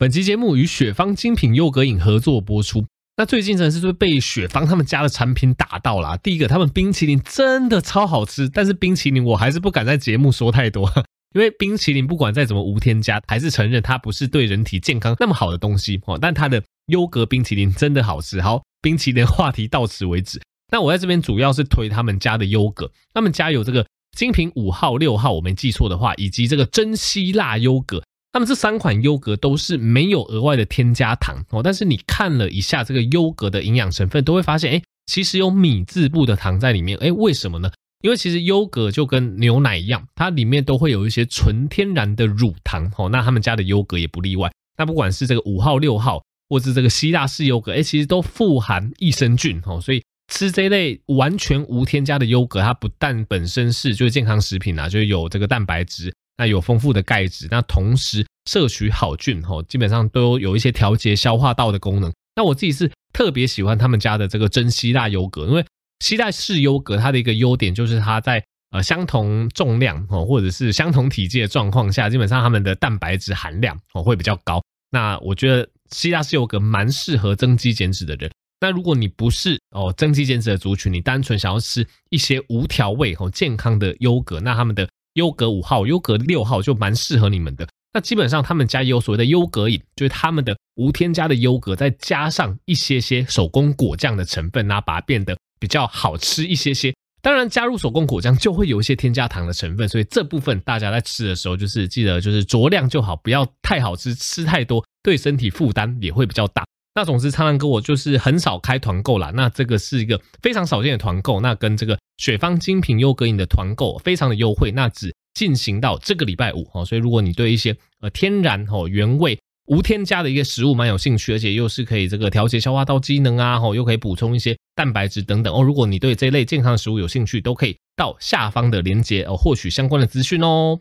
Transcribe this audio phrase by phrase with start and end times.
[0.00, 2.86] 本期节目与雪芳精品优格饮合作播出。
[3.18, 6.16] 那最近真的是被雪芳他们家的产品打到了。
[6.22, 10.90] 第一个，他们冰淇淋真的超好吃，但是冰淇淋我还是不敢在节目说太多，
[11.36, 16.16] 因为冰淇淋不管再怎么无添加，还是承认它不是对人体健康那么好的东西哦。
[16.18, 18.40] 但它的优格冰淇淋真的好吃。
[18.40, 20.40] 好，冰淇淋话题到此为止。
[20.72, 28.02] 那我在这边主要是推他们家的优格，他们家有这个精品五号、六号，我没记错的话，以及这个珍稀辣优格。
[28.32, 37.70] 他们这三款优格都是没有额外的添加糖哦，但是你看了一下这个优格的营养成分，都会发现，哎，其实有米字部的糖在里面，哎，为什么呢？
[38.02, 44.50] 因为其实优格就跟牛奶一样，它里面都会有一些纯天然的乳糖哦，那他们家的优格也不例外。
[44.78, 56.14] 那不管是这个五号、六号，或是这个希腊式优格，哎，其实都富含益生菌哦，所以吃这类完全无添加的优格，它不但本身是就是健康食品啊，就是有这个蛋白质。
[56.40, 62.10] 那有丰富的钙质，那同时摄取好菌吼，基本上都有一些调节消化道的功能。
[62.34, 65.66] 那我自己是特别喜欢他们家的这个珍稀辣优格，因为
[66.02, 74.62] 希腊式优格它的一个优点就是它在呃相同重量哦或者是相同体积的状况下，基本上它们的蛋白质含量哦会比较高。
[74.90, 78.30] 那我觉得希腊式优格蛮适合增肌减脂的人。
[78.62, 84.88] 那如果你不是哦增肌减脂的族群，你单纯想要吃一些无调味哦健康的优格，那他们的。
[85.14, 87.66] 优格五号、优格六号就蛮适合你们的。
[87.92, 96.94] 那基本上他们家也有所谓的优格饮，就是他们的无添加的优格，再加上一些些手工果酱的成分，那把它变得比较好吃一些些。
[97.20, 106.64] 当然加入手工果酱就会有一些添加糖的成分，所以这部分大家在吃的时候就是记得就是酌量就好，不要太好吃，吃太多对身体负担也会比较大。
[106.92, 109.30] 那总之，苍狼哥我就是很少开团购啦。
[109.32, 116.84] 那这个是一个非常少见的团购，那跟这个雪芳精品优格饮的团购非常的优惠，那只进行到这个礼拜五哦。
[116.84, 125.62] 所以如果你对一些呃天然哦原味无添加的一个食物蛮有兴趣，而且又是可以这个调节消化道机能啊，哦又可以补充一些蛋白质等等哦。
[125.62, 130.80] 如果你对这类健康的食物有兴趣，都可以到下方的链接哦获取相关的资讯哦。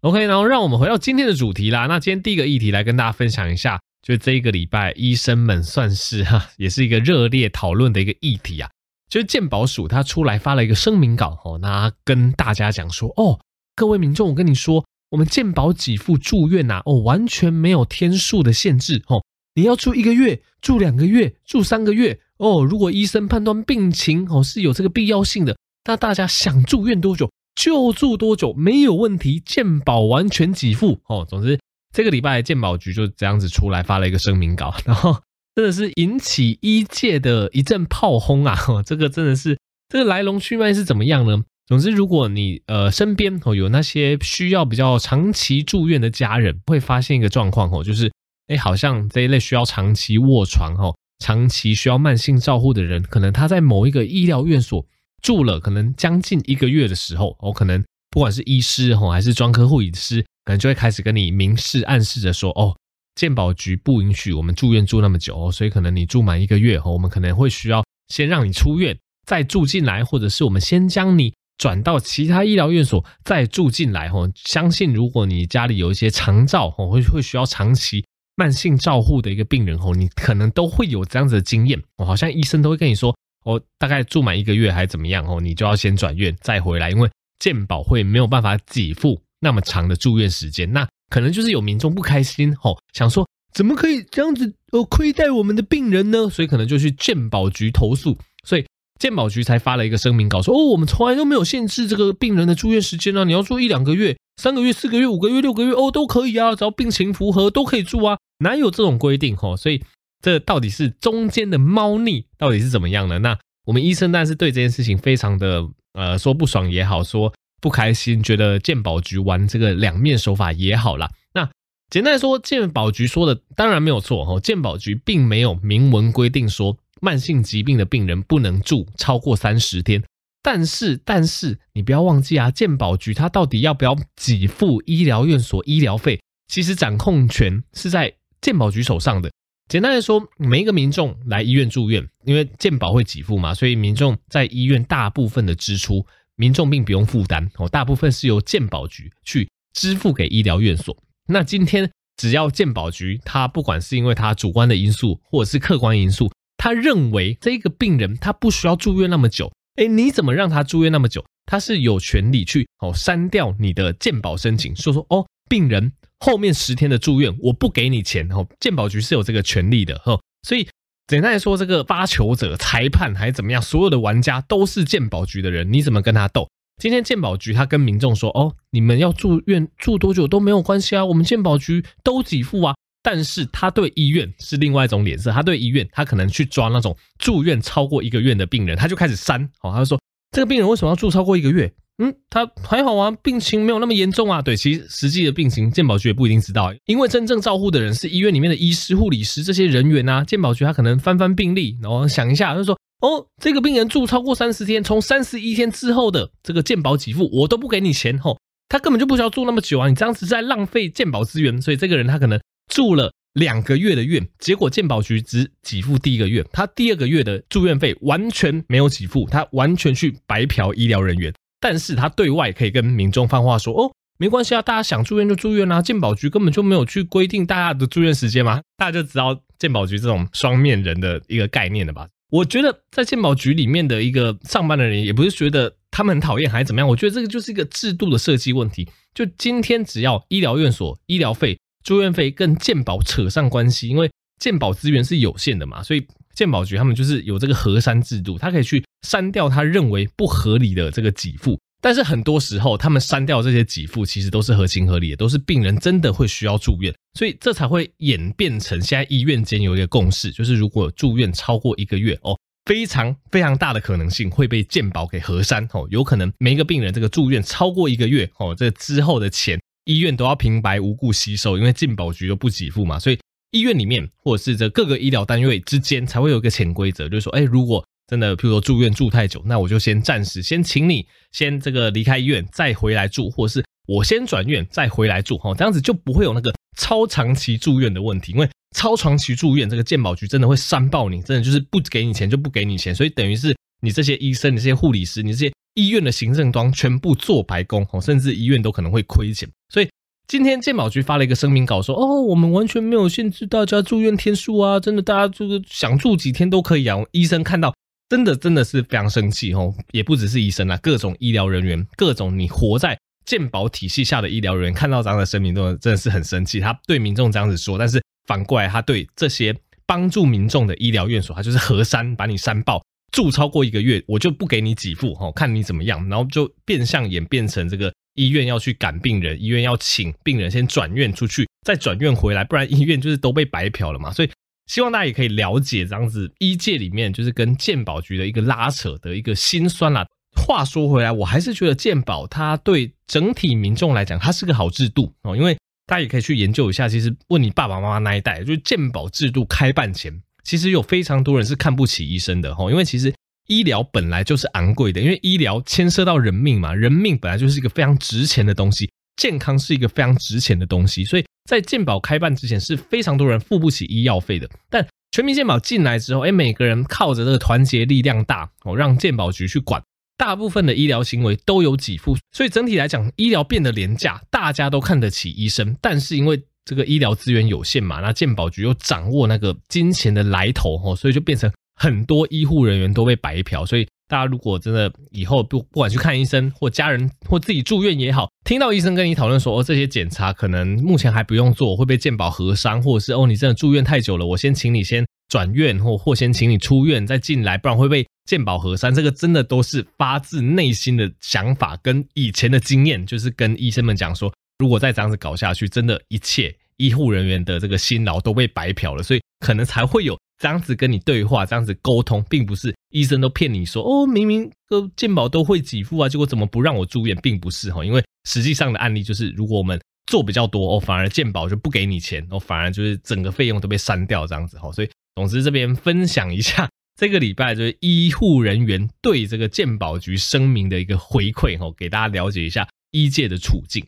[0.00, 1.86] OK，然后让我们回到今天的主题啦。
[1.86, 3.80] 那今天第一个议题来跟大家分享一下。
[4.06, 8.70] 就这一个礼拜，医生们算是哈， 也是一个热烈讨论的一个议题啊。
[9.10, 13.40] 就是健保署他出来发了一个声明稿哦，那跟大家讲说哦，
[13.74, 19.24] 各位民众，我跟你说，我们健保给付住院呐，哦，完全没有天数的限制哦，
[19.56, 31.26] 你要住一个月、住两个月、住三个月哦，如果医生判断病情哦是有这个必要性的，那大家想住院多久就住多久，没有问题，健保完全给付哦。
[31.28, 31.58] 总之。
[31.92, 35.16] 这个礼拜健保局就这样子出来发了一个声明稿，然后
[35.54, 38.56] 真的是引起医界的一阵炮轰啊！
[38.84, 39.58] 这个真的是
[39.88, 41.42] 这个来龙去脉是怎么样呢？
[41.66, 48.12] 总之，如果你呃身边哦有那些需要比较长期住院的家人，会发现一个状况哦，就是
[48.48, 54.84] 哎，好像这一类需要长期卧床哦、长期需要慢性照护的人，可能他在某一个医疗院所
[55.22, 60.24] 住了可能将近一个月的时候，哦，可能不管是医师哦还是专科护理师。
[60.46, 62.74] 可能就会开始跟你明示暗示着说，哦，
[63.16, 68.96] 健保局不允许我们住院住那么久哦，所以可能你住满一个月后，我们可能会需要先让你出院，
[69.26, 74.30] 再住进来，或者是我们先将你转到其他医疗院所再住进来哦。
[74.36, 78.04] 相信如果你家里有一些长照哦，会会需要长期
[78.36, 82.06] 慢性照护的一个病人哦，你可能都会有这样子的经验哦。
[82.06, 89.20] 好像医生都会跟你说，哦，大概住满一个月还怎么样哦，你就要先转院再回来，因为健保会没有办法给付。
[89.46, 93.24] 那么长的住院时间，那可能就是有民众不开心吼，想说
[93.54, 96.28] 怎么可以这样子呃亏待我们的病人呢？
[96.28, 98.66] 所以可能就去健保局投诉，所以
[98.98, 109.56] 健保局才发了一个声明稿说哦，我们从来都没有限制这个病人的住院时间啊，你要住一两个月、三个月、四个月、五个月、六个月哦都可以啊，只要病情符合都可以住啊，哪有这种规定吼？
[109.56, 109.80] 所以
[110.20, 113.20] 这到底是中间的猫腻到底是怎么样呢？
[113.20, 117.32] 那我们医生当然是对这件事情非常的呃说不爽也好说。
[117.60, 121.10] 不开心，觉得健保局玩这个两面手法也好啦。
[121.34, 121.50] 那
[121.90, 124.40] 简单来说，健保局说的当然没有错哦。
[124.40, 130.02] 健保局并没有明文规定说慢性疾病的病人不能住超过三十天。
[130.42, 136.20] 但是，但是你不要忘记啊，健保局它到底要不要给付医疗院所医疗费？
[136.46, 139.28] 其实掌控权是在健保局手上的。
[139.68, 146.06] 简单来说，每一个民众来医院住院，因为健保会给付嘛，所以民众在医院大部分的支出，
[146.36, 150.96] 民众并不用负担哦，大部分是由健保局去支付给医疗院所。
[151.28, 161.24] 那今天只要健保局他不管是因为他主观的因素，或者是客观因素，他认为这个病人他不需要住院那么久，诶，你怎么让他住院那么久？
[161.46, 165.92] 他是有权利去哦删掉你的健保申请，说说哦，病人。
[166.20, 168.48] 后面十天的住院，我不给你钱哦。
[168.58, 170.66] 健保局是有这个权利的哦，所以
[171.06, 176.48] 简单来说，这个发球者、裁判还是怎么样，所有的玩家都是健保局的人，你怎么跟他斗？
[176.82, 182.74] 今天健保局他跟民众说：“哦，你们要住院住多久都没有关系啊，我们健保局都给付啊。”
[183.04, 190.00] 但是他对医院是另外一种脸色，他对医院他可能去抓那种住院超过一个月的病人，他就开始删哦，他就说
[190.34, 194.42] ：“这个病人为什么要住超过一个月？”嗯，他还好啊，病情没有那么严重啊。
[194.42, 200.22] 对，其实实际的病情，健保局也不一定知道，因为真正照护的人是医院里面的医师、护理师这些人员啊。
[200.22, 208.38] 健保局他可能翻翻病历，然后想一下，就说：哦，这个病人住超过三十天，从三十一天之后的这个健保给付，我都不给你钱吼。
[208.68, 211.62] 他根本就不需要住那么久啊，你这样子在浪费健保资源。
[211.62, 212.38] 所以这个人他可能
[212.70, 221.32] 住了两个月的院，结果健保局只给付第一个月，他第二个月的住院费完全没有给付，他完全去白嫖医疗人员。
[221.60, 232.06] 但是他对外可以跟民众放话说：“哦，没关系啊，大家想住院就住院啊，健保局根本就没有去规定大家的住院时间嘛，大家就知道健保局这种双面人的一个概念了吧？
[232.30, 238.88] 我觉得在健保局里面的一个上班的人，也不是觉得他们很讨厌还是怎么样，我觉得这个就是一个制度的设计问题。
[239.14, 246.06] 就今天只要医疗院所医疗费、住院费跟健保扯上关系，因为健保资源是有限的嘛，所以。”
[246.36, 273.18] 健保局他们就是有这个核删制度，他可以去删掉他认为不合理的这个给付，但是很多时候他们删掉这些给付其实都是合情合理的，都是病人真的会需要住院，所以这才会演变成现在医院间有一个共识，就是如果住院超过一个月哦，非常非常大的可能性会被健保给核删哦，有可能每一个病人这个住院超过一个月哦，这之后的钱医院都要平白无故吸收，因为健保局又不给付嘛，所以。
[273.52, 288.32] 医院里面，或者是这各个医疗单位之间，才会有一个潜规则，就是说，哎，如果真的，譬如说住院住太久，那我就先暂时先请你先这个离开医院，再回来住，或者是我先转院再回来住，哈，这样子就不会有那个超长期住院的问题。
[288.32, 299.88] 因为超长期住院，这个健保局真的会删爆你，真的就是不给你钱就不给你钱，所以等于是你这些医生、你这些护理师、你这些医院的行政端全部做白工，哦，甚至医院都可能会亏钱，所以。
[300.28, 307.72] 今天健保局发了一个声明稿，说：“哦，我们完全没有限制大家住院天数啊，真的，大家这个想住几天都可以啊。”医生看到，
[308.08, 316.58] 真的真的是非常生气哦，也不只是医生啊，各种医疗人员，各种你活在健保体系下的医疗人员，看到这样的声明都真的是很生气。
[316.58, 319.54] 他对民众这样子说，但是反过来，他对这些
[319.86, 322.82] 帮助民众的医疗院所，他就是核删，把你删爆，
[323.12, 327.92] 住超过一个月，我就不给你给付，哈，看你怎么样，然后就变相演变成这个。
[328.18, 334.10] 医院要去赶病人，医院要请病人先转院出去，再转院回来，不然医院就是都被白嫖了嘛。
[334.10, 334.30] 所以
[334.72, 340.06] 希望大家也可以了解这样子医界里面就是跟健保局的一个拉扯的一个辛酸啦。
[340.34, 345.36] 话说回来，我还是觉得健保它对整体民众来讲，它是个好制度哦。
[345.36, 345.54] 因为
[345.84, 353.12] 大家也可以去研究一下，其实问你爸爸妈妈那一代，就是健保制度开办前，其实有非常多人是看不起医生的哦，因为其实。
[353.48, 364.50] 医疗本来就是昂贵的，因为医疗牵涉到人命嘛，人命本来就是一个非常值钱的东西，健康是一个非常值钱的东西，所以在健保开办之前是非常多人付不起医药费的。
[364.68, 369.80] 但全民健保进来之后，哎，每个人靠着这个团结力量大哦，让健保局去管，
[370.16, 375.76] 大部分的医疗行为都有给付，所以整体来讲，医疗变得廉价，大家都看得起医生。
[375.80, 381.50] 但是因为这个医疗资源有限嘛，那健保局又掌握那个金钱的来头哦，所以就变成。
[381.78, 398.94] 很多医护人员都被白嫖，所以大家如果真的以后不不管去看医生，或家人或自己住院也好，听到医生跟你讨论说，哦，这些检查可能目前还不用做，会被健保核删，或者是哦，你真的住院太久了，我先请你先转院，或或先请你出院再进来，不然会被健保核删。
[398.94, 410.18] 这个真的都是发自内心的想法，跟以前的经验，就是跟医生们讲说，如果再这样子搞下去，真的，一切医护人员的这个辛劳都被白嫖了，所以可能才会有。
[410.38, 426.68] 这样子跟你对话，这样子沟通，并不是医生都骗你说哦，明明呃健保都会给付啊，结果怎么不让我住院，并不是哈，因为实际上的案例就是，如果我们做比较多哦，反而健保就不给你钱哦，反而就是整个费用都被删掉这样子哈，所以总之这边分享一下
[427.00, 433.82] 这个礼拜就是医护人员对这个健保局声明的一个回馈哈，给大家了解一下医界的处境。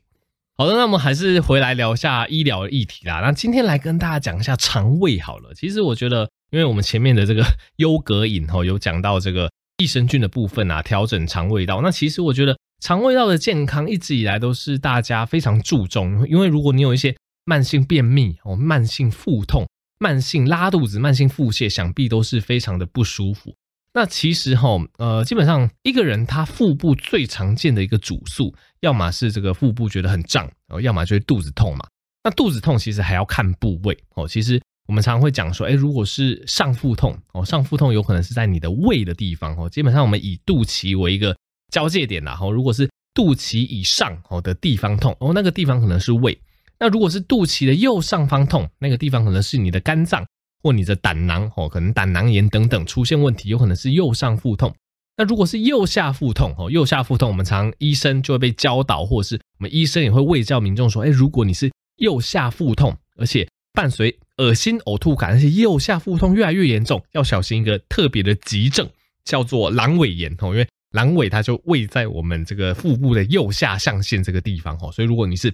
[0.60, 3.20] 好的，那我们还是回来聊一下医疗议题啦。
[3.20, 5.54] 那今天来跟大家讲一下肠胃好了。
[5.54, 7.44] 其实我觉得，因为我们前面的这个
[7.76, 11.80] 优格饮吼有讲到这个益生菌的部分啊，调整肠胃道。
[11.80, 19.64] 那其实我觉得肠胃道的健康一直以来都是大家非常注重，因为如果你有一些慢性便秘哦、慢性腹痛、
[20.00, 23.54] 慢性拉肚子、慢性腹泻，想必都是非常的不舒服。
[23.98, 31.84] 那其实哈，呃，基本上一个人他腹部最常见的一个主诉，要么是这个腹部觉得很胀，哦，要么就是肚子痛嘛。
[32.22, 34.28] 那肚子痛其实还要看部位哦。
[34.28, 39.68] 其实我们常常会讲说，哎，如果是上腹痛哦，上腹痛有可能是在你的胃的地方哦。
[39.68, 41.36] 基本上我们以肚脐为一个
[41.72, 46.38] 交界点啦，哈，如果是肚脐以上哦的地方痛哦，那个地方可能是胃。
[46.78, 50.24] 那如果是肚脐的右上方痛，那个地方可能是你的肝脏。
[50.62, 54.74] 或你的胆囊哦，可能胆囊炎等等出现问题，有可能是右上腹痛。
[55.16, 68.88] 那如果是右下腹痛哦，右下腹痛，我们常医生就会被教导，或者是我们医生也会卫教民众说，哎，如果你是右下腹痛，而且伴随恶心呕吐感，而且右下腹痛越来越严重，要小心一个特别的急症，
[69.24, 75.52] 叫做阑尾炎哦，因为阑尾它就位在我们这个腹部的右下象限这个地方哦，所以如果你是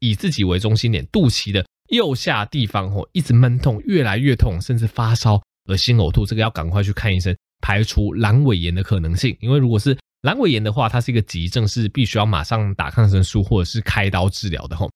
[0.00, 1.64] 以自己为中心点，肚脐的。
[1.90, 9.36] 右下地方哦，一直闷痛，越来越痛，甚至发烧、恶心、呕吐，这个要赶快去看医生，排除阑尾炎的可能性。
[9.40, 14.90] 因为如果是阑尾炎的话，它是一个急症，是必须要马上打抗生素或者是开刀治疗的吼。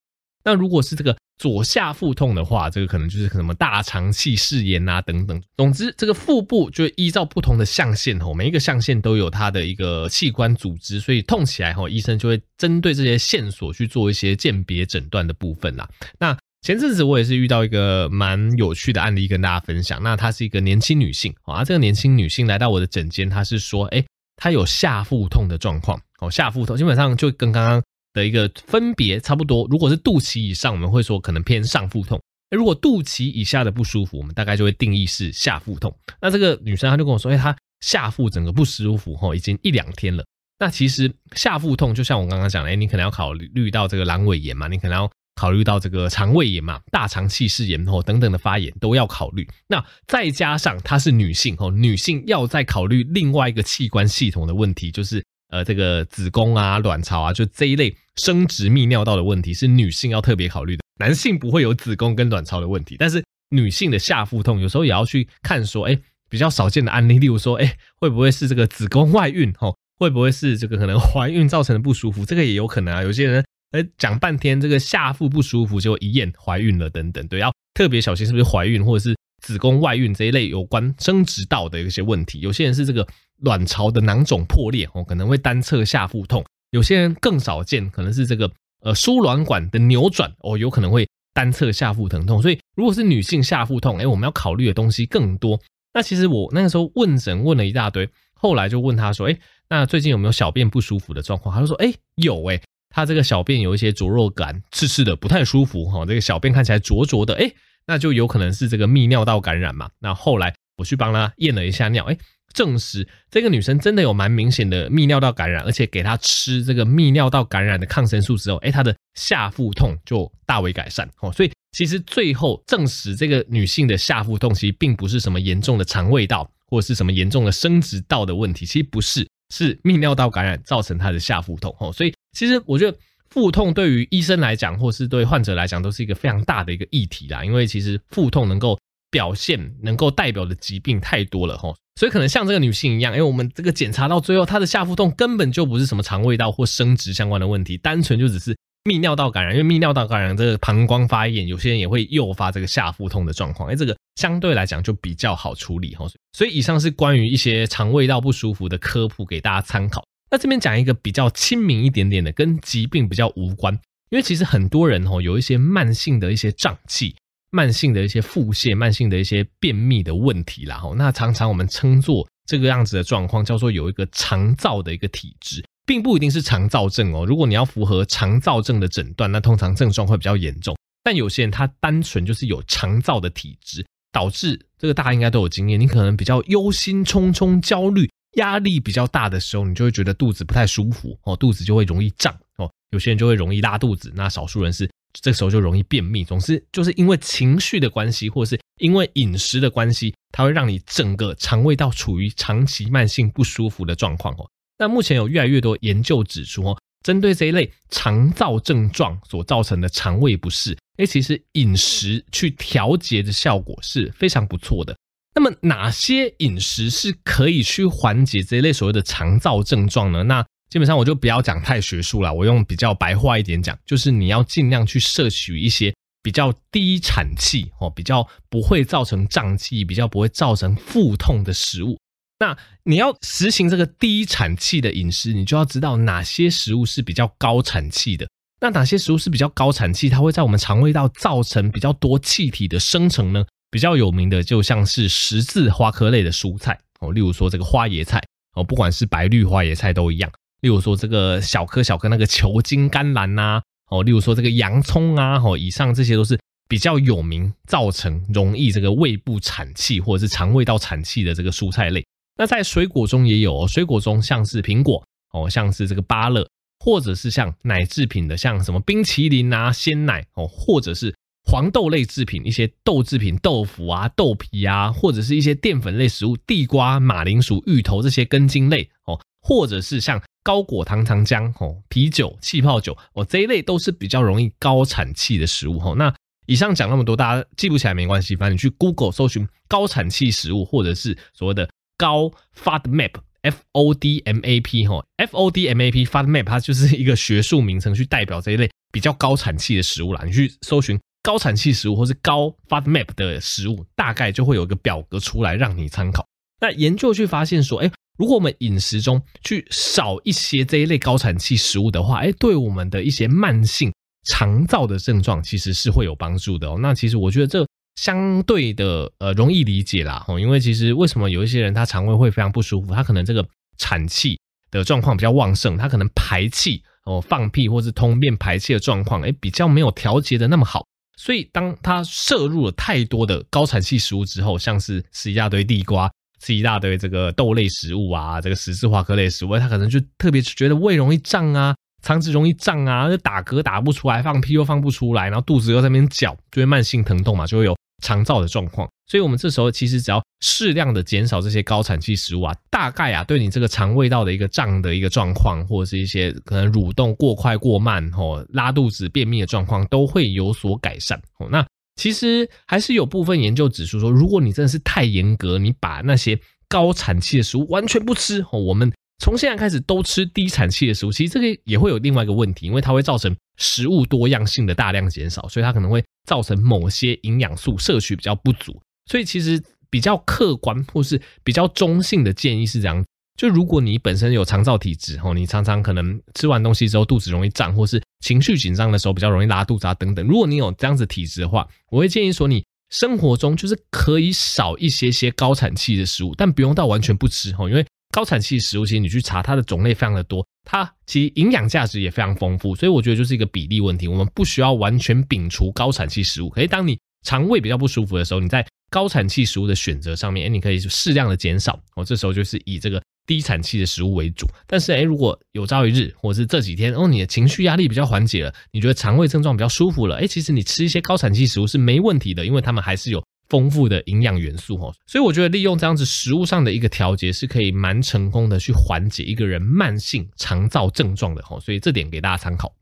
[0.44, 5.42] 那如果是这个左下腹痛的话，这个可能就是什么大肠气室炎啊等等。
[5.58, 15.86] 总之，这个腹部就依照不同的象限吼，每一个象限都有它的一个器官组织，所以痛起来吼，医生就会针对这些线索去做一些鉴别诊断的部分啦。
[16.18, 20.02] 那前阵子我也是遇到一个蛮有趣的案例跟大家分享。
[20.02, 24.04] 那她是一个年轻女性啊，这个年轻女性来到我的诊间，她是说，哎，
[24.36, 29.66] 她有下腹痛的状况哦，下腹痛基本上就跟刚刚的一个分别差不多。
[29.70, 32.18] 如果是肚脐以上，我们会说可能偏上腹痛；
[32.50, 35.96] 如果肚脐以下的不舒服，我们大概就会定义是下腹痛。
[36.20, 40.24] 那这个女生她就跟我说，哎，她下腹整个不舒服哈，已经一两天了。
[40.58, 45.08] 那其实下腹痛就像我刚刚讲的，哎，你可能要考虑到这个阑尾炎嘛，你可能要。
[45.38, 49.46] 考虑到这个肠胃炎嘛，大肠气室炎哦等等的发炎都要考虑。
[49.68, 60.82] 那再加上她是女性哦，女性要再考虑另外一个器官系统的问题，就是呃这个子宫啊、卵巢啊，就这一类生殖泌尿道的问题是女性要特别考虑的。
[60.98, 65.96] 男性不会有子宫跟卵巢的问题，但是女性的下腹痛有时候也要去看说，哎，
[66.28, 69.76] 比较少见的案例，例如说，哎，会不会是这个子宫外孕哦？
[70.00, 72.26] 会不会是这个可能怀孕造成的不舒服？
[72.26, 73.44] 这个也有可能啊，有些人。
[73.72, 82.40] 哎，讲半天这个下腹不舒服，结果一验怀孕了等等，对，要特别小心是不是怀孕或者是子宫外孕这一类有关生殖道的一些问题。
[82.40, 83.06] 有些人是这个
[83.40, 92.40] 卵巢的囊肿破裂哦，可能会单侧下腹痛；有些人更少见，可能是这个呃输卵管的扭转哦，有可能会单侧下腹疼痛。
[92.40, 95.60] 所以如果是女性下腹痛，哎，我们要考虑的东西更多。
[95.92, 101.54] 那其实我那个时候问诊问了一大堆，后来就问他说，哎，那最近有没有小便不舒服的状况？
[101.54, 102.58] 他就说，哎，有哎。
[102.90, 106.04] 他这个小便有一些灼热感，刺刺的，不太舒服哈。
[106.06, 107.54] 这个小便看起来灼灼的，诶，
[107.86, 109.90] 那就有可能是这个泌尿道感染嘛。
[110.00, 112.18] 那后来我去帮他验了一下尿，诶，
[112.54, 121.30] 证实这个女生真的有蛮明显的泌尿道感染，而且给她吃这个泌尿道感染的抗生素之后，诶，她的下腹痛就大为改善哦。
[121.30, 129.28] 所以其实最后证实这个女性的下腹痛其实并不是什么严重的肠胃道或者是什么严重的生殖道的问题，其实不是。
[129.50, 132.96] 是泌尿道感染造成他的下腹痛哦，所以其实我觉得
[133.30, 137.44] 腹痛对于医生来讲，或是对患者来讲，都是一个非常大的一个议题啦。
[137.44, 138.78] 因为其实腹痛能够
[139.10, 148.56] 表现、能够代表的疾病太多了哈，所以可能像这个女性一样，因为我们这个检查到最后，她的下腹痛根本就不是什么肠胃道或生殖相关的问题，单纯就只是。
[148.84, 153.68] 泌尿道感染，因为泌尿道感染这个膀胱发炎，有些人也会诱发这个下腹痛的状况。
[153.68, 156.06] 哎，这个相对来讲就比较好处理哈。
[156.32, 160.02] 所以以上是关于一些肠胃道不舒服的科普，给大家参考。
[160.30, 163.72] 那这边讲一个比较亲民一点点的，跟疾病比较无关。
[164.10, 167.14] 因为其实很多人哦有一些慢性的一些胀气、
[167.50, 170.76] 慢性的一些腹泻、慢性的一些便秘的问题啦。
[170.76, 175.64] 哈，那常常我们称作这个样子的状况，叫做有一个肠燥的一个体质。
[175.86, 177.24] 并不一定是肠燥症哦。
[177.24, 180.76] 如果你要符合肠燥症的诊断，那通常症状会比较严重。
[181.02, 183.82] 但有些人他单纯就是有肠燥的体质，
[184.12, 185.80] 导致这个大家应该都有经验。
[185.80, 188.06] 你可能比较忧心忡忡、焦虑、
[188.38, 192.68] 压力比较大的时候，你就会觉得肚子不太舒服哦，肚子就会容易胀哦。
[192.90, 194.90] 有些人就会容易拉肚子，那少数人是
[195.20, 196.24] 这时候就容易便秘。
[196.24, 204.48] 总之就是因为情绪的关系，或者是因为饮食的关系，它会让你整个肠胃道处于长期慢性不舒服的状况哦。
[204.78, 214.96] 那目前有越来越多研究指出，哦，针对这一类肠燥症状所造成的肠胃不适，诶，其实饮食去调节的效果是非常不错的。
[215.38, 220.24] 那么哪些饮食是可以去缓解这一类所谓的肠燥症状呢？
[220.24, 231.96] 那基本上我就不要讲太学术了，我用比较白话一点讲，就是你要尽量去摄取一些比较低产气哦，比较不会造成胀气，比较不会造成腹痛的食物。
[232.40, 238.26] 那你要实行这个低产气的饮食，你就要知道哪些食物是比较高产气的。
[238.60, 243.44] 那哪些食物是比较高产气，它会在我们肠胃道造成比较多气体的生成呢？
[243.70, 248.22] 比较有名的就像是十字花科类的蔬菜哦，例如说这个花椰菜
[248.54, 250.30] 哦，不管是白绿花椰菜都一样。
[250.60, 262.04] 例如说这个小颗小颗那个球茎甘蓝呐，哦，例如说这个洋葱啊，哦，以上这些都是比较有名，造成容易这个胃部产气或者是肠胃道产气的这个蔬菜类。
[262.36, 266.48] 那在水果中也有，哦水果中像是苹果，哦，像是这个芭乐，
[266.80, 271.14] 或者是像奶制品的，像什么冰淇淋啊、鲜奶，哦，或者是
[271.50, 280.22] 黄豆类制品，一些豆制品，豆腐啊、豆皮啊，或者是一些淀粉类食物，地瓜、马铃薯、芋头这些根茎类，哦，或者是像。
[280.44, 285.94] 高果糖糖浆、哦，啤酒、气泡酒，哦，这一类都是比较容易高产气的食物。
[285.94, 286.14] 那
[286.46, 300.22] 以上讲那么多，大家记不起来没关系，反正你去 Google 搜寻高产气食物，或者是所谓的高 FODMAP，F O D M A P，哈，F O D M A P FODMAP，它就是一个学术名称，去代表这一类比较高产气的食物啦。
[300.24, 306.26] 你去搜寻高产气食物，或是高 FODMAP 的食物，大概就会有一个表格出来让你参考。
[306.58, 307.90] 那研究去发现说，哎。
[308.18, 313.92] 如果我们饮食中去少一些这一类高产气食物的话，哎，对我们的一些慢性
[314.30, 316.76] 肠燥的症状其实是会有帮助的哦。
[316.80, 324.40] 那其实我觉得这相对的呃容易理解啦，因为其实为什么有一些人他肠胃会非常不舒服，他可能这个产气
[324.72, 330.84] 的状况比较旺盛，他可能排气哦放屁或是通便排气的状况，哎，比较没有调节的那么好，
[331.18, 336.10] 所以当他摄入了太多的高产气食物之后，像是吃一大堆地瓜。
[336.40, 348.88] 吃一大堆这个豆类食物啊，这个十字花科类食物，他可能就特别觉得胃容易胀啊，肠子容易胀啊，就打嗝打不出来，放屁又放不出来，然后肚子又在那边绞，就会慢性疼痛嘛，就会有肠燥的状况。
[349.06, 361.20] 所以，我们这时候其实只要适量的减少这些高产气食物啊，大概啊，对你这个肠胃道的一个胀的一个状况，或者是一些可能蠕动过快过慢，吼，拉肚子、便秘的状况，都会有所改善。
[361.38, 361.66] 哦，那。
[361.96, 378.80] 其实还是有部分研究指出说，如果你真的是太严格，你把那些高产气的食物完全不吃哦，我们从现在开始都吃低产气的食物，其实这个也会有另外一个问题，因为它会造成食物多样性的大量减少，所以它可能会造成某些营养素摄取比较不足。
[379.06, 383.04] 所以其实比较客观或是比较中性的建议是这样。
[383.36, 390.26] 就如果你本身有肠燥体质哦，你常常可能吃完东西之后肚子容易胀，或是情绪紧张的时候比较容易拉肚子啊等等。
[390.26, 404.08] 如果你有这样子体质的话，我会建议说你生活中就是可以少一些些高产气的食物，但不用到完全不吃哦，因为高产气食物其实你去查它的种类非常的多，它其实营养价值也非常丰富，所以我觉得就是一个比例问题。
[404.08, 412.04] 我们不需要完全摒除高产气食物，可以当你肠胃比较不舒服的时候，你在高产气食物的选择上面，诶，你可以适量的减少哦。
[412.04, 413.02] 这时候就是以这个。
[413.28, 424.94] 低产气的食物为主，但是诶，如果有朝一日，或者是这几天哦，你的情绪压力比较缓解了，你觉得肠胃症状比较舒服了，诶，其实你吃一些高产气食物是没问题的，因为它们还是有丰富的营养元素哦。
[425.06, 431.60] 所以我觉得利用这样子食物上的一个调节，是可以蛮成功的去缓解一个人慢性肠燥症状的哦。
[431.60, 432.74] 所以这点给大家参考。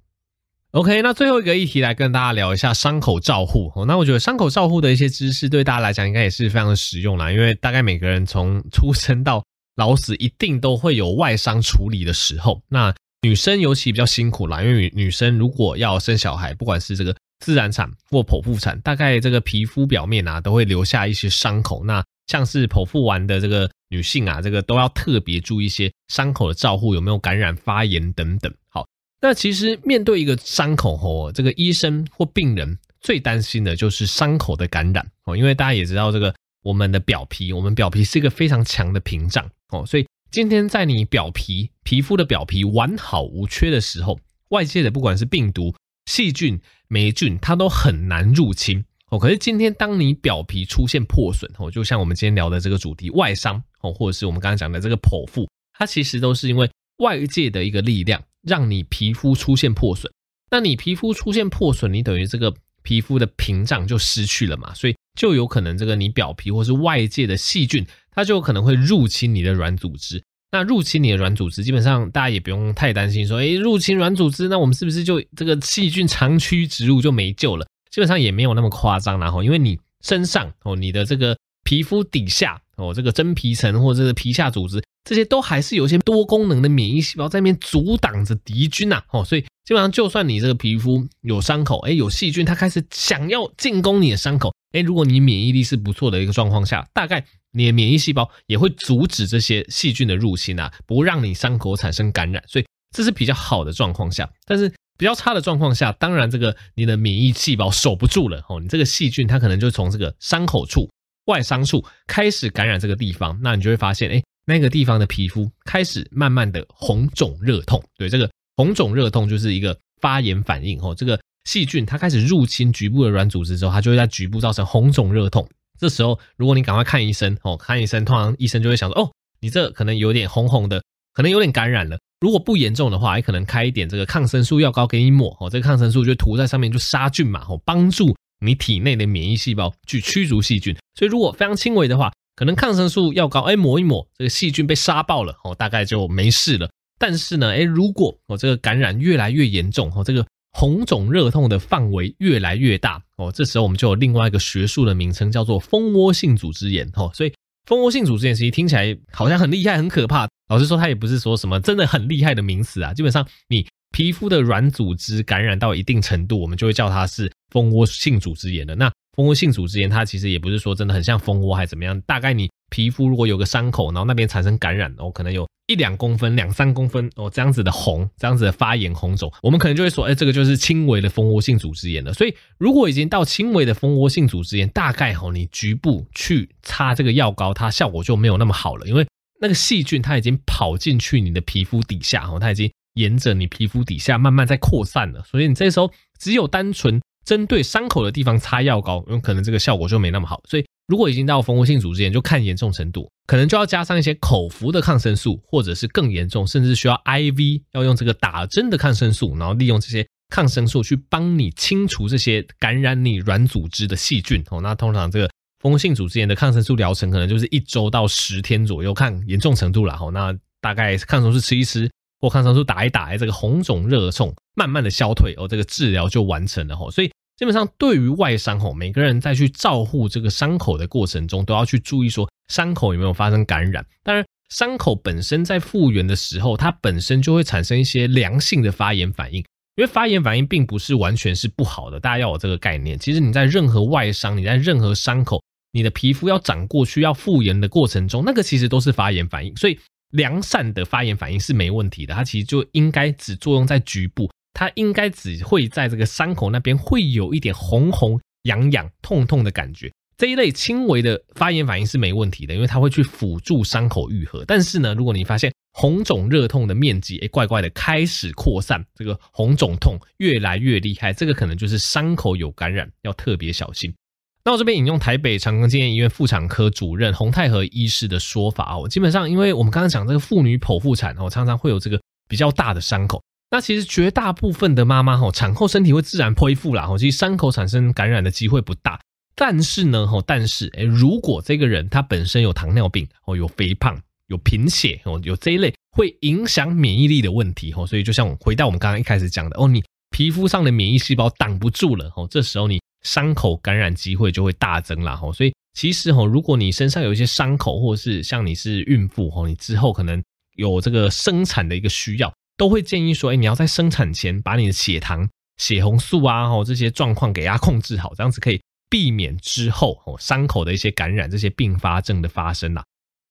[0.72, 3.86] OK，那最后一个议题来跟大家聊一下伤口照护哦。
[3.86, 9.42] 那我觉得伤口照护的一些知识对大家来讲应该也是非常的实用啦，因为大概每个人从出生到
[9.76, 12.94] 老死一定都会有外伤处理的时候，那
[13.26, 21.82] 女生尤其比较辛苦啦，因为女女生如果要生小孩，不管是这个自然产或剖腹产，大概这个皮肤表面啊都会留下一些伤口。
[21.84, 28.54] 那像是剖腹完的这个女性啊，这个都要特别注意一些伤口的照护，有没有感染发炎等等。
[28.68, 28.86] 好，
[29.20, 36.32] 那其实面对一个伤口吼，这个医生或病人最担心的就是伤口的感染哦，因为大家也知道这个。
[36.62, 40.04] 我们的表皮，我们表皮是一个非常强的屏障哦，所以
[40.36, 44.20] 今天在你表皮皮肤的表皮完好无缺的时候，
[44.50, 49.18] 外界的不管是病毒、细菌、霉菌，它都很难入侵哦。
[49.18, 60.12] 可是今天当你表皮出现破损哦，就像我们今天聊的这个主题外伤哦，或者是我们刚才讲的这个剖腹，它其实都是因为外界的一个力量让你皮肤出现破损。
[60.50, 64.94] 那你皮肤出现破损，你等于这个皮肤的屏障就失去了嘛，所以。
[65.16, 70.22] 就有可能这个你表皮或是外界的细菌，它就有可能会入侵你的软组织。
[70.52, 77.66] 那入侵你的软组织，基本上大家也不用太担心，说，诶，入侵软组织，那我们是不是就这个细菌长驱直入就没救了？
[77.90, 97.24] 基本上也没有那么夸张，然后因为你身上哦，你的这个皮肤底下哦，这个真皮层或者是皮下组织，这些都还是有一些多功能的免疫细胞在那边阻挡着敌军呐，哦，所以基本上就算你这个皮肤有伤口，诶，有细菌，它开始想要进攻你的伤口，诶，如果你免疫力是不错的一个状况下，大概。
[97.52, 104.30] 你的免疫细胞也会阻止这些细菌的入侵啊，不让你伤口产生感染，所以这是比较好的状况下。
[104.44, 110.90] 但是比较差的状况下，当然这个你的免疫细胞守不住了哦，你这个细菌它可能就从这个伤口处、
[111.28, 117.82] 外伤处开始感染这个地方，那你就会发现，哎，那个地方的皮肤开始慢慢的红肿热痛。
[117.96, 125.48] 对，这个红肿热痛就是一个发炎反应哦，这个细菌它开始入侵局部的软组织之后，它就会在局部造成红肿热痛。
[125.78, 130.82] 这时候，如果你赶快看医生哦，看医生，通常医生就会想说，哦，你这可能有点红红的，
[131.14, 131.96] 可能有点感染了。
[132.20, 140.76] 如果不严重的话，也可能开一点这个抗生素药膏给你抹哦，这个抗生素就涂在上面就杀菌嘛，哦，帮助你体内的免疫细胞去驱逐细菌。
[140.94, 146.68] 所以如果非常轻微的话，可能抗生素药膏哎抹一抹，这个细菌被杀爆了哦，大概就没事了。
[146.98, 150.26] 但是呢，哎，如果哦这个感染越来越严重哦，这个。
[150.58, 157.10] 红肿热痛的范围越来越大哦，这时候我们就有另外一个学术的名称，叫做蜂窝性组织炎哦。
[157.12, 157.32] 所以
[157.66, 160.26] 蜂窝性组织炎其实听起来好像很厉害、很可怕。
[160.48, 162.94] 老实说，它也不是说什么真的很厉害的名词啊。
[162.94, 168.74] 基本上，你皮肤的软组织感染到一定程度，我们就会叫它是蜂窝性组织炎的。
[168.74, 172.00] 那蜂窝性组织炎，它其实也不是说真的很像蜂窝还怎么样。
[172.06, 175.46] 大概你皮肤如果有个伤口，然后那边产生感染哦，可能有。
[175.68, 182.12] 一两公分、两三公分哦，这样子的红，这样子的发炎红肿，我们可能就会说，哎，这个就是轻微的蜂窝性组织炎了。
[182.12, 189.04] 所以，如果已经到轻微的蜂窝性组织炎，大概哈，你局部去擦这个药膏，它效果就没有那么好了，因为
[189.40, 195.20] 那个细菌它已经跑进去你的皮肤底下，哈，它已经沿着你皮肤底下慢慢在扩散了。
[195.24, 200.40] 所以，你这时候只有单纯针对伤口的地方擦药膏，有可能这个效果就没那么好。
[200.48, 200.64] 所以。
[200.86, 214.60] 如果已经到蜂窝性组织炎，就看严重程度，可能就要加上一些口服的抗生素，或者是更严重，甚至需要 IV，要用这个打针的抗生素，然后利用这些抗生素去帮你清除这些感染你软组织的细菌哦。
[214.60, 220.08] 那通常这个蜂窝性组织炎的抗生素疗程可能就是一周到十天左右，看严重程度了哈。
[220.10, 226.88] 那大概抗生素吃一吃，或抗生素打一打，这个红肿热痛慢慢的消退哦，这个治疗就完成了哈。
[226.92, 227.10] 所以。
[227.36, 233.84] 基本上，对于外伤吼，每个人在去照护这个伤口的过程中，都要去注意说伤口有没有发生感染。
[234.02, 239.44] 当然，伤口本身在复原的时候，它本身就会产生一些良性的发炎反应。
[239.76, 242.98] 因为发炎反应并不是完全是不好的，大家要有这个概念。
[242.98, 249.54] 其实你在任何外伤，你在任何伤口，你的皮肤要长过去、要复原的过程中，那个其实都是发炎反应。
[249.54, 249.78] 所以，
[250.12, 254.30] 良善的发炎反应是没问题的，它其实就应该只作用在局部。
[254.56, 264.42] 它应该只会在这个伤口那边会有一点红红、痒痒、痛痛的感觉，这一类轻微的发炎反应是没问题的，因为它会去辅助伤口愈合。
[264.46, 273.94] 但是呢，如果你发现红肿热痛的面积诶怪怪的开始扩散，这个红肿痛越来越厉害，这个可能就是伤口有感染，要特别小心。
[274.42, 283.22] 那我这边引用台北长庚纪念医院妇产科主任洪泰和医师的说法哦，基本上因为我们刚刚讲这个妇女剖腹产哦，常常会有这个比较大的伤口。
[283.56, 289.00] 那其实绝大部分的妈妈哈，产后身体会自然恢复啦，哈，其实伤口产生感染的机会不大。
[289.34, 310.22] 但是呢，哈，但是，诶，如果这个人他本身有糖尿病，哦，有肥胖，有贫血，哦，有这一类会影响免疫力的问题，哦，所以就像回到我们刚刚一开始讲的，哦，你皮肤上的免疫细胞挡不住了，哦，这时候你伤口感染机会就会大增啦，哈，所以其实哈，如果你身上有一些伤口，或者是像你是孕妇，哈，你之后可能
[310.56, 312.30] 有这个生产的一个需要。
[312.56, 322.84] 都会建议说，哎，你要在生产前把你的血糖、血红素啊，哦，这些状况给它控制好，这样子可以避免之后哦伤口的一些感染、这些并发症的发生啦。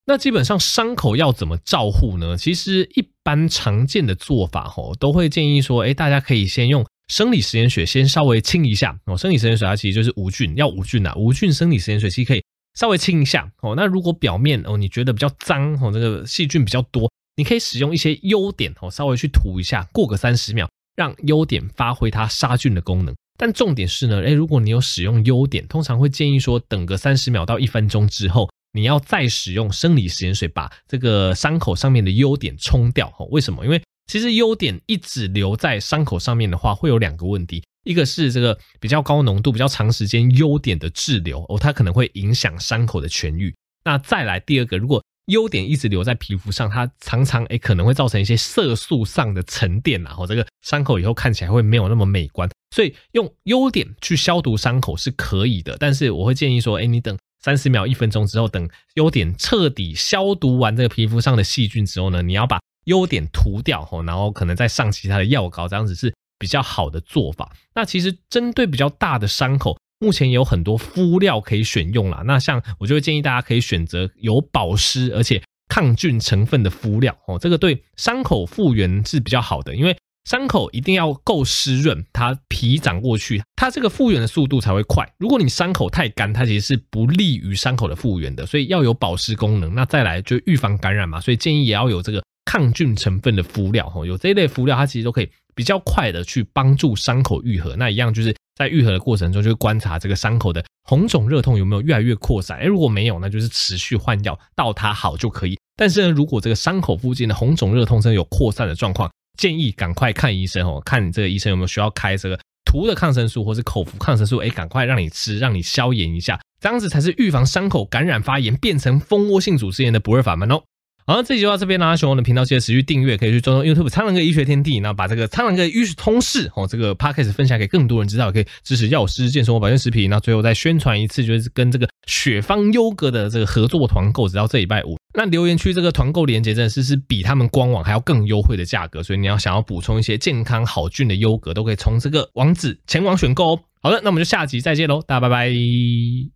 [0.08, 2.38] 那基本上伤口要怎么照护呢？
[2.38, 9.18] 其实一般常见的做法哦，都会建议说，哎，大家可以先用生理食盐水先稍微清一下哦。
[9.18, 12.44] 生理食盐水它其实就是无菌，要无菌啊，无菌生理食盐水其实可以
[12.76, 13.74] 稍微清一下哦。
[13.76, 17.12] 那如果表面哦你觉得比较脏哦，这个细菌比较多。
[17.36, 23.14] 你可以使用一些优点哦，稍微去涂一下，过个三十秒，让优点发挥它杀菌的功能。
[23.38, 33.14] 但重点是呢，诶，如果你有使用优点，通常会建议说，等个三十秒到一分钟之后，你要再使用生理食盐水把这个伤口上面的优点冲掉。
[33.20, 33.66] 哦，为什么？
[33.66, 43.54] 因为其实优点一直留在伤口上面的话，会有两个问题，一个是这个比较高浓度、比较长时间优点的滞留哦，它可能会影响伤口的痊愈。
[43.84, 52.50] 那再来第二个，如果优点一直留在皮肤上，它常常诶可能会造成一些色素上的沉淀，然后这个伤口以后看起来会没有那么美观。
[52.76, 67.52] 所以用优点去消毒伤口是可以的，但是我会建议说，诶你等三十秒、一分钟之后，等优点彻底消毒完这个皮肤上的细菌之后呢，你要把优点涂掉，吼然后可能再上其他的药膏，这样子是比较好的做法。
[67.74, 72.24] 那其实针对比较大的伤口，目前有很多敷料可以选用啦。
[72.26, 85.08] 那像我就会建议大家可以选择有保湿而且抗菌成分的敷料哦，这个对伤口复原是比较好的，因为伤口一定要够湿润，它皮长过去，它这个复原的速度才会快。
[85.18, 89.74] 如果你伤口太干，它其实是不利于伤口的复原的，所以要有保湿功能。
[89.76, 92.24] 那再来就预防感染嘛，所以建议也要有这个。
[92.48, 97.76] 抗菌成分的敷料，哦，有这一类敷料，它其实都可以比较快的去帮助伤口愈合。
[97.76, 102.58] 那一样就是在愈合的过程中，就观察这个伤口的红肿热痛有没有越来越扩散。
[102.60, 105.58] 诶，如果没有，那就是持续换药到它好就可以。
[105.76, 120.64] 但是呢，如果这个伤口附近的红肿热痛真的有扩散的状况，建议赶快看医生哦，看你这个医生有没有需要开这个涂的抗生素或是口服抗生素，诶，赶快让你吃，让你消炎一下，这样子才是预防伤口感染发炎变成蜂窝性组织炎的不二法门哦。
[121.08, 121.96] 好，这集就到这边啦。
[121.96, 130.10] 喜欢我的频道，记得持续订阅，可以去追踪 YouTube 苍蓝鸽医学天地，然后把这个苍蓝鸽医学通识哦，这个 Podcast 分享给更多人知道，可以支持药师健生活保健食品。
[130.10, 134.98] 那最后再宣传一次，就是跟这个雪芳优格的这个合作团购，直到这礼拜五。
[135.14, 143.60] 那留言区这个团购链接真的是是比他们官网还要更优惠的价格，所以你要想要补充一些健康好菌的优格，都可以从这个网址前往选购哦。
[143.80, 146.35] 好的，那我们就下集再见喽，大家拜拜。